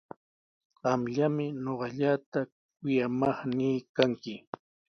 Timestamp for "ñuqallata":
1.63-2.39